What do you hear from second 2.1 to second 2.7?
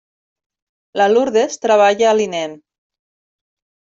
a l'INEM.